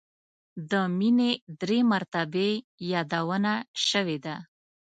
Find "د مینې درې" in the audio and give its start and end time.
0.71-1.79